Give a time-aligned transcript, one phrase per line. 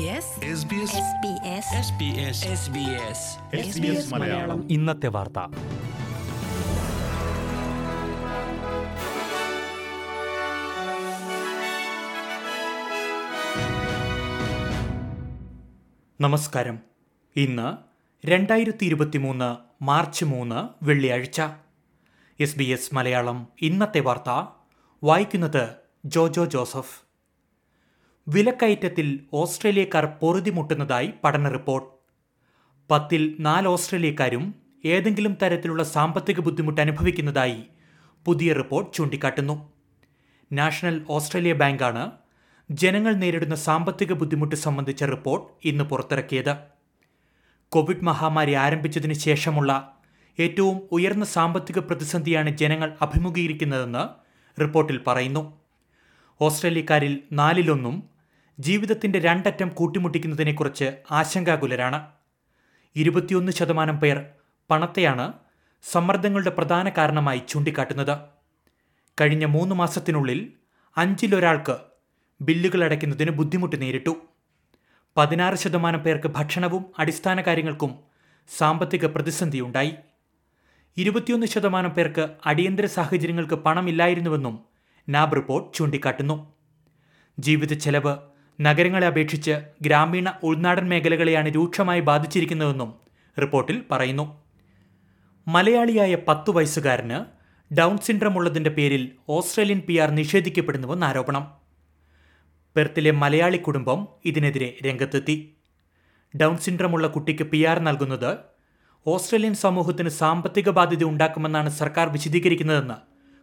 [0.00, 1.18] SBS SBS
[3.56, 4.70] SBS Malayalam.
[4.70, 5.38] ഇന്നത്തെ വാർത്ത.
[16.20, 16.78] നമസ്കാരം.
[17.36, 17.76] ഇന്ന്
[18.26, 21.40] രണ്ടായിരത്തി ഇരുപത്തിമൂന്ന് മാർച്ച് മൂന്ന് വെള്ളിയാഴ്ച.
[22.40, 24.46] എസ് ബി എസ് മലയാളം ഇന്നത്തെ വാർത്ത
[25.04, 25.68] വായിക്കുന്നത്
[26.04, 27.09] ജോജോ ജോസഫ്.
[28.32, 31.88] വിലക്കയറ്റത്തിൽ ഓസ്ട്രേലിയക്കാർ പൊറുതിമുട്ടുന്നതായി പഠന റിപ്പോർട്ട്.
[32.90, 37.62] പത്തിൽ നാല് ഓസ്ട്രേലിയക്കാരും ഏതെങ്കിലും തരത്തിലുള്ള സാമ്പത്തിക ബുദ്ധിമുട്ട് അനുഭവിക്കുന്നതായി
[38.24, 39.72] പുതിയ റിപ്പോർട്ട് ചൂണ്ടിക്കാട്ടുന്നു.
[40.52, 42.10] നാഷണൽ ഓസ്ട്രേലിയ ബാങ്കാണ്
[42.70, 46.56] ജനങ്ങൾ നേരിടുന്ന സാമ്പത്തിക ബുദ്ധിമുട്ട് സംബന്ധിച്ച റിപ്പോർട്ട് ഇന്ന് പുറത്തിറക്കിയത്.
[47.68, 49.98] കോവിഡ് മഹാമാരി ആരംഭിച്ചതിന് ശേഷമുള്ള
[50.38, 54.04] ഏറ്റവും ഉയർന്ന സാമ്പത്തിക പ്രതിസന്ധിയാണ് ജനങ്ങൾ അഭിമുഖീകരിക്കുന്നതെന്ന്
[54.60, 55.44] റിപ്പോർട്ടിൽ പറയുന്നു.
[56.40, 58.19] ഓസ്ട്രേലിയക്കാരിൽ നാലിലൊന്നും
[58.60, 62.06] ജീവിതത്തിന്റെ രണ്ടറ്റം കൂട്ടിമുട്ടിക്കുന്നതിനെക്കുറിച്ച് ആശങ്കാകുലരാണ്.
[62.96, 64.26] ഇരുപത്തിയൊന്ന് ശതമാനം പേർ
[64.70, 65.32] പണത്തെയാണ്
[65.92, 68.18] സമ്മർദ്ദങ്ങളുടെ പ്രധാന കാരണമായി ചൂണ്ടിക്കാട്ടുന്നത്.
[69.20, 70.52] കഴിഞ്ഞ മൂന്ന് മാസത്തിനുള്ളിൽ
[70.96, 71.76] അഞ്ചിലൊരാൾക്ക്
[72.40, 74.16] ബില്ലുകൾ അടയ്ക്കുന്നതിന് ബുദ്ധിമുട്ട് നേരിട്ടു.
[75.16, 77.98] പതിനാറ് ശതമാനം പേർക്ക് ഭക്ഷണവും അടിസ്ഥാന കാര്യങ്ങൾക്കും
[78.58, 79.94] സാമ്പത്തിക പ്രതിസന്ധിയുണ്ടായി.
[80.96, 84.64] ഇരുപത്തിയൊന്ന് ശതമാനം പേർക്ക് അടിയന്തര സാഹചര്യങ്ങൾക്ക് പണമില്ലായിരുന്നുവെന്നും
[85.08, 86.52] നാബ് റിപ്പോർട്ട് ചൂണ്ടിക്കാട്ടുന്നു.
[87.38, 88.29] ജീവിത ചെലവ്
[88.60, 92.90] നഗരങ്ങളെ അപേക്ഷിച്ച് ഗ്രാമീണ ഉൾനാടൻ മേഖലകളെയാണ് രൂക്ഷമായി ബാധിച്ചിരിക്കുന്നതെന്നും
[93.40, 94.26] റിപ്പോർട്ടിൽ പറയുന്നു.
[95.48, 97.18] മലയാളിയായ പത്തു വയസ്സുകാരന്
[97.78, 101.44] ഡൗൺ സിൻഡ്രം ഉള്ളതിന്റെ പേരിൽ ഓസ്ട്രേലിയൻ പി ആർ നിഷേധിക്കപ്പെടുന്നുവെന്ന് ആരോപണം.
[102.76, 105.36] പെർത്തിലെ മലയാളി കുടുംബം ഇതിനെതിരെ രംഗത്തെത്തി.
[106.34, 108.38] ഡൗൺ സിൻഡ്രമുള്ള കുട്ടിക്ക് പി ആർ നൽകുന്നത്
[109.06, 112.96] ഓസ്ട്രേലിയൻ സമൂഹത്തിന് സാമ്പത്തിക ബാധ്യത ഉണ്ടാക്കുമെന്നാണ് സർക്കാർ വിശദീകരിക്കുന്നതെന്ന്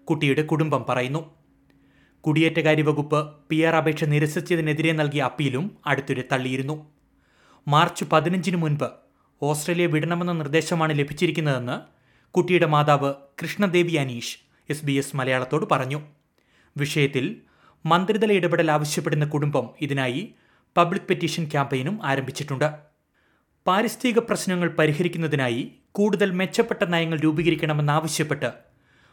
[0.07, 1.36] കുട്ടിയുടെ കുടുംബം പറയുന്നു.
[2.23, 6.75] കുടിയേറ്റകാര്യ വകുപ്പ് പി ആർ അപേക്ഷ നിരസിച്ചതിനെതിരെ നൽകിയ അപ്പീലും അടുത്തിടെ തള്ളിയിരുന്നു.
[7.67, 8.89] മാർച്ച് പതിനഞ്ചിന് മുൻപ്
[9.41, 11.77] ഓസ്ട്രേലിയ വിടണമെന്ന നിർദ്ദേശമാണ് ലഭിച്ചിരിക്കുന്നതെന്ന്
[12.31, 14.37] കുട്ടിയുടെ മാതാവ് Krishnadevi Aneesh
[14.69, 15.99] S B S മലയാളത്തോട് പറഞ്ഞു.
[16.77, 17.41] വിഷയത്തിൽ
[17.85, 20.33] മന്ത്രിതല ഇടപെടൽ ആവശ്യപ്പെടുന്ന കുടുംബം ഇതിനായി
[20.77, 22.69] പബ്ലിക് പെറ്റീഷൻ ക്യാമ്പയിനും ആരംഭിച്ചിട്ടുണ്ട്.
[23.67, 28.49] പാരിസ്ഥിതിക പ്രശ്നങ്ങൾ പരിഹരിക്കുന്നതിനായി കൂടുതൽ മെച്ചപ്പെട്ട നയങ്ങൾ രൂപീകരിക്കണമെന്നാവശ്യപ്പെട്ട്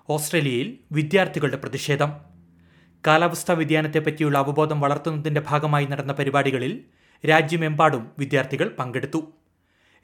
[0.09, 2.34] ഓസ്ട്രേലിയയിൽ വിദ്യാർത്ഥികളുടെ പ്രതിഷേധം.
[3.07, 6.85] കാലാവസ്ഥാ വ്യതിയാനത്തെപ്പറ്റിയുള്ള അവബോധം വളർത്തുന്നതിന്റെ ഭാഗമായി നടന്ന പരിപാടികളിൽ
[7.29, 9.33] രാജ്യമെമ്പാടും വിദ്യാർത്ഥികൾ പങ്കെടുത്തു.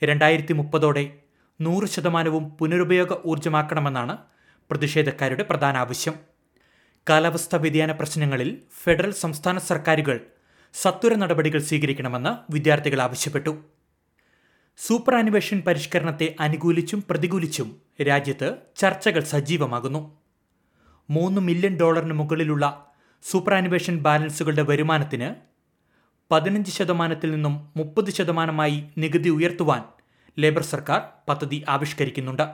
[0.05, 1.19] രണ്ടായിരത്തി മുപ്പതോടെ
[1.61, 4.17] നൂറ് ശതമാനവും പുനരുപയോഗ ഊർജമാക്കണമെന്നാണ്
[4.71, 6.15] പ്രതിഷേധക്കാരുടെ പ്രധാന ആവശ്യം.
[7.11, 10.21] കാലാവസ്ഥാ വ്യതിയാന പ്രശ്നങ്ങളിൽ ഫെഡറൽ സംസ്ഥാന സർക്കാരുകൾ
[10.75, 13.53] സത്വര നടപടികൾ സ്വീകരിക്കണമെന്ന് വിദ്യാർത്ഥികൾ ആവശ്യപ്പെട്ടു.
[14.79, 17.77] സൂപ്പർ ആനിവേഷൻ പരിഷ്കരണത്തെ അനുകൂലിച്ചും പ്രതികൂലിച്ചും
[18.09, 20.17] രാജ്യത്ത് ചർച്ചകൾ സജീവമാകുന്നു.
[21.11, 22.90] മൂന്ന് മില്യൺ ഡോളറിന് മുകളിലുള്ള
[23.23, 25.35] സൂപ്പർ ആനിവേഷൻ ബാലൻസുകളുടെ വരുമാനത്തിന്
[26.33, 29.85] പതിനഞ്ച് ശതമാനത്തിൽ നിന്നും മുപ്പത് ശതമാനമായി നികുതി ഉയർത്തുവാൻ
[30.39, 32.49] ലേബർ സർക്കാർ പദ്ധതി ആവിഷ്കരിക്കുന്നുണ്ട്.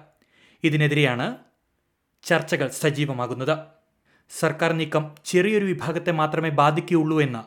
[0.64, 1.36] ഇതിനെതിരെയാണ്
[2.22, 3.58] ചർച്ചകൾ സജീവമാകുന്നത്.
[4.30, 7.42] സർക്കാർ നീക്കം ചെറിയൊരു വിഭാഗത്തെ മാത്രമേ ബാധിക്കുകയുള്ളൂ എന്ന്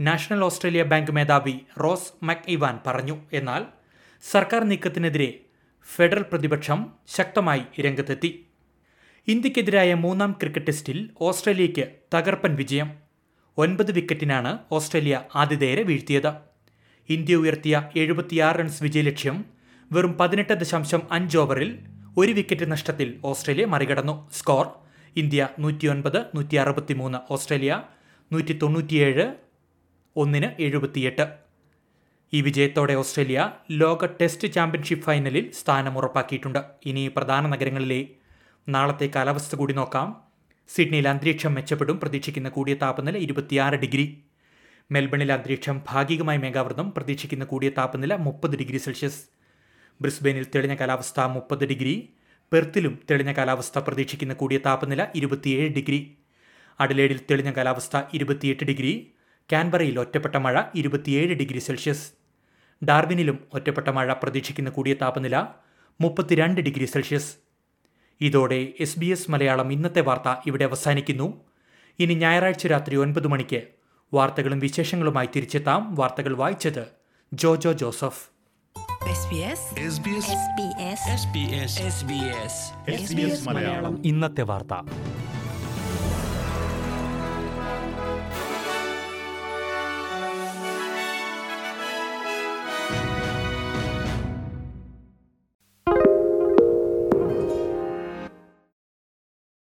[0.00, 3.26] നാഷണൽ ഓസ്ട്രേലിയ ബാങ്ക് മേധാവി റോസ് മക് ഇവാൻ പറഞ്ഞു.
[3.32, 3.66] എന്നാൽ
[4.22, 5.40] സർക്കാർ നീക്കത്തിനെതിരെ
[5.96, 8.47] ഫെഡറൽ പ്രതിപക്ഷം ശക്തമായി രംഗത്തെത്തി.
[9.28, 12.92] ഇന്ത്യക്കെതിരായ മൂന്നാം ക്രിക്കറ്റ് ടെസ്റ്റിൽ ഓസ്ട്രേലിയയ്ക്ക് തകർപ്പൻ വിജയം.
[13.58, 16.32] ഒൻപത് വിക്കറ്റിനാണ് ഓസ്ട്രേലിയ ആതിഥേയരെ വീഴ്ത്തിയത്.
[17.08, 19.44] ഇന്ത്യ ഉയർത്തിയ എഴുപത്തിയാറ് റൺസ് വിജയലക്ഷ്യം
[19.92, 21.78] വെറും പതിനെട്ട് ദശാംശം അഞ്ച് ഓവറിൽ
[22.16, 24.30] ഒരു വിക്കറ്റ് നഷ്ടത്തിൽ ഓസ്ട്രേലിയ മറികടന്നു.
[24.32, 24.66] സ്കോർ
[25.16, 27.82] ഇന്ത്യ നൂറ്റിയൊൻപത് നൂറ്റി അറുപത്തിമൂന്ന് ഓസ്ട്രേലിയ
[28.32, 29.34] നൂറ്റി തൊണ്ണൂറ്റിയേഴ്
[30.16, 31.28] ഒന്നിന് എഴുപത്തിയെട്ട്.
[32.32, 36.58] ഈ വിജയത്തോടെ ഓസ്ട്രേലിയ ലോക ടെസ്റ്റ് ചാമ്പ്യൻഷിപ്പ് ഫൈനലിൽ സ്ഥാനം ഉറപ്പാക്കിയിട്ടുണ്ട്.
[36.86, 38.08] ഇനി പ്രധാന നഗരങ്ങളിലെ
[38.68, 40.20] നാളത്തെ കാലാവസ്ഥ കൂടി നോക്കാം.
[40.68, 42.00] സിഡ്നിയിൽ അന്തരീക്ഷം മെച്ചപ്പെടും.
[42.00, 44.24] പ്രതീക്ഷിക്കുന്ന കൂടിയ താപനില ഇരുപത്തിയാറ് ഡിഗ്രി.
[44.90, 46.90] മെൽബണിൽ അന്തരീക്ഷം ഭാഗികമായി മേഘാവൃതം.
[46.90, 49.24] പ്രതീക്ഷിക്കുന്ന കൂടിയ താപനില മുപ്പത് ഡിഗ്രി സെൽഷ്യസ്.
[50.00, 52.08] ബ്രിസ്ബെയിനിൽ തെളിഞ്ഞ കാലാവസ്ഥ മുപ്പത് ഡിഗ്രി.
[52.52, 56.18] പെർത്തിലും തെളിഞ്ഞ കാലാവസ്ഥ പ്രതീക്ഷിക്കുന്ന കൂടിയ താപനില ഇരുപത്തിയേഴ് ഡിഗ്രി.
[56.80, 59.12] അഡലേഡിൽ തെളിഞ്ഞ കാലാവസ്ഥ ഇരുപത്തിയെട്ട് ഡിഗ്രി.
[59.52, 62.12] കാൻബറയിൽ ഒറ്റപ്പെട്ട മഴ ഇരുപത്തിയേഴ് ഡിഗ്രി സെൽഷ്യസ്.
[62.84, 65.46] ഡാർവിനിലും ഒറ്റപ്പെട്ട മഴ പ്രതീക്ഷിക്കുന്ന കൂടിയ താപനില
[66.00, 67.47] മുപ്പത്തിരണ്ട് ഡിഗ്രി സെൽഷ്യസ്.
[68.20, 71.40] ഇതോടെ എസ് ബി എസ് മലയാളം ഇന്നത്തെ വാർത്ത ഇവിടെ അവസാനിക്കുന്നു.
[71.98, 73.62] ഇനി ഞായറാഴ്ച രാത്രി ഒൻപത് മണിക്ക്
[74.14, 76.86] വാർത്തകളും വിശേഷങ്ങളുമായി തിരിച്ചെത്താം വാർത്തകൾ വായിച്ചത്
[77.32, 78.38] Jojo Joseph.
[79.08, 79.60] SBS
[81.20, 82.54] SBS
[83.04, 84.06] SBS Malayalam.
[84.06, 84.74] ഇന്നത്തെ വാർത്ത.